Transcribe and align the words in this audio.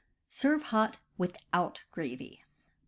Serve 0.31 0.63
hot, 0.63 0.97
ivithout 1.19 1.83
gravy. 1.91 2.43